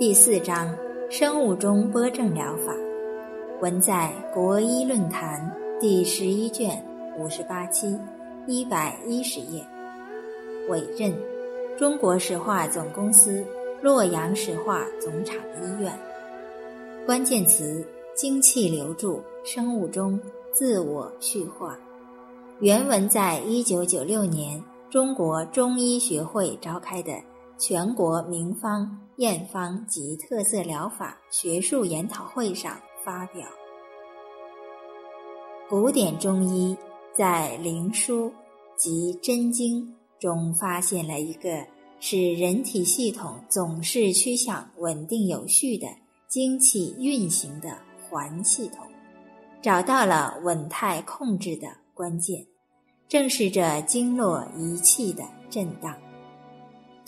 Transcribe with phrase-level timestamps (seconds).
[0.00, 0.74] 第四章：
[1.10, 2.74] 生物钟波正疗法，
[3.60, 6.82] 文在《国医论坛》第十一卷
[7.18, 7.98] 五十八期
[8.46, 9.62] 一百一十页。
[10.70, 11.14] 委任：
[11.76, 13.44] 中国石化总公司
[13.82, 15.92] 洛阳石化总厂医院。
[17.04, 20.18] 关键词：精气流注，生物钟，
[20.50, 21.78] 自我序化。
[22.60, 27.12] 原文在一九九六年中国中医学会召开的。
[27.60, 33.46] 全国名方、验方及特色疗法学术研讨会上发表。
[35.68, 36.74] 古典中医
[37.14, 38.32] 在灵枢
[38.76, 41.66] 及真经中发现了一个
[42.00, 45.86] 使人体系统总是趋向稳定有序的
[46.28, 47.76] 精气运行的
[48.08, 48.86] 环系统，
[49.60, 52.46] 找到了稳态控制的关键，
[53.06, 55.94] 正是这经络仪气的震荡。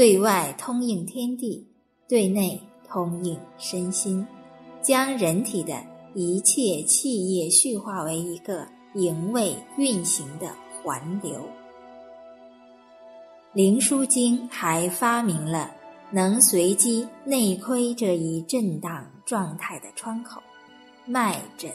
[0.00, 1.68] 对外通应天地，
[2.08, 4.26] 对内通应身心，
[4.80, 5.74] 将人体的
[6.14, 11.38] 一切气液序化为一个营卫运行的环流。
[13.52, 15.70] 灵枢经还发明了
[16.10, 20.40] 能随机内窥这一震荡状态的窗口——
[21.04, 21.70] 脉诊，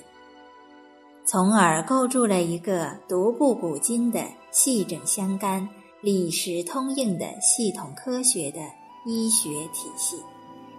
[1.25, 5.69] 从而构筑了一个独步古今的细诊相干。
[6.05, 8.59] 理实通应的系统科学的
[9.07, 10.15] 医学体系，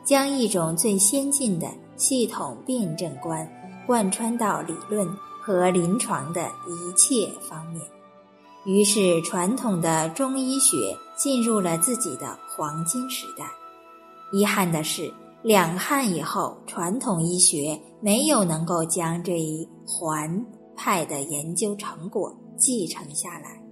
[0.04, 3.44] 将一种最先进的系统辩证观
[3.88, 5.04] 贯穿到理论
[5.42, 7.82] 和临床的一切方面。
[8.64, 13.50] 于是，传统的中医学进入了自己的黄金时代。
[14.32, 15.12] 遗憾的是，
[15.42, 20.46] 两汉以后，传统医学没有能够将这一环
[20.76, 23.65] 派的研究成果继承下来。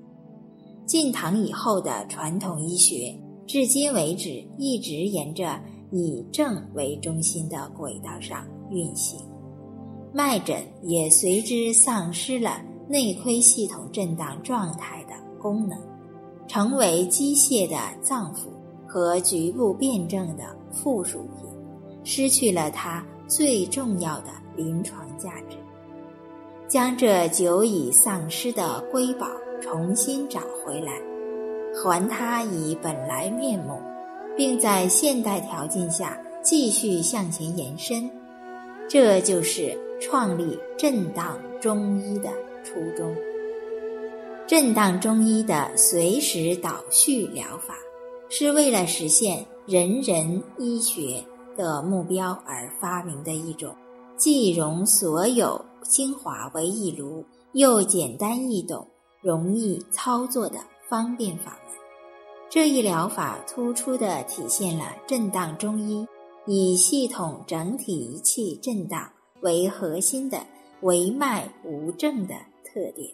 [0.87, 5.59] 晋唐以后的传统医学，至今为止一直沿着
[5.91, 9.19] 以正为中心的轨道上运行，
[10.12, 15.78] 脉诊也随之丧失了内窥系统震荡状态的功能，
[16.47, 18.49] 成为机械的脏腑
[18.87, 21.51] 和局部辩证的附属品，
[22.05, 25.56] 失去了它最重要的临床价值，
[26.69, 29.27] 将这久已丧失的瑰宝。
[29.60, 31.00] 重新找回来，
[31.75, 33.81] 还它以本来面目，
[34.37, 38.10] 并在现代条件下继续向前延伸，
[38.88, 42.28] 这就是创立震荡中医的
[42.62, 43.15] 初衷。
[44.47, 47.75] 震荡中医的随时导序疗法，
[48.28, 51.25] 是为了实现人人医学
[51.56, 53.75] 的目标而发明的一种，
[54.19, 58.86] 既融所有精华为一炉，又简单易懂。
[59.25, 61.79] 容易操作的方便法门，
[62.51, 66.07] 这一疗法突出地体现了震荡中医
[66.47, 70.47] 以系统整体仪器震荡为核心的
[70.83, 73.09] 唯脉无症的特点。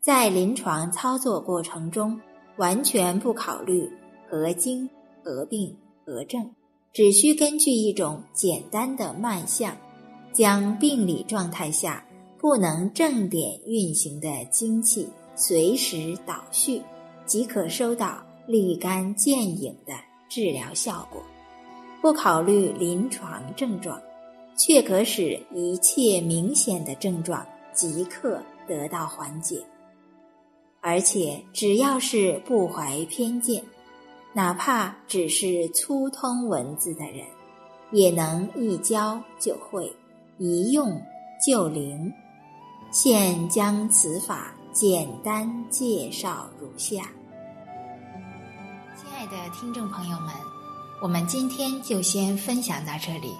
[0.00, 2.20] 在临床操作过程中，
[2.56, 3.90] 完全不考虑
[4.30, 4.88] 合经、
[5.24, 5.76] 合病、
[6.06, 6.54] 合症，
[6.92, 9.76] 只需根据一种简单的脉象，
[10.32, 12.06] 将病理状态下
[12.38, 15.08] 不能正点运行的精气。
[15.34, 16.82] 随时导序，
[17.24, 19.94] 即可收到立竿见影的
[20.28, 21.22] 治疗效果。
[22.00, 24.00] 不考虑临床症状，
[24.56, 29.62] 却可使一切明显的症状即刻得到缓解。
[30.80, 33.62] 而且，只要是不怀偏见，
[34.32, 37.24] 哪怕只是粗通文字的人，
[37.92, 39.94] 也能一教就会，
[40.38, 41.00] 一用
[41.46, 42.12] 就灵。
[42.90, 44.52] 现将此法。
[44.72, 47.02] 简单介绍如下。
[48.96, 50.32] 亲爱的听众朋友们，
[51.02, 53.32] 我们今天就先分享到这里。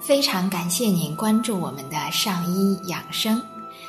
[0.00, 3.40] 非常感谢您关注我们的上医养生，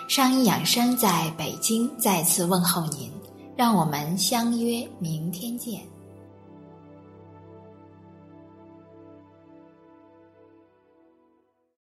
[0.08, 3.12] 上医养生在北京再次问候您，
[3.58, 5.93] 让我们相约明天见。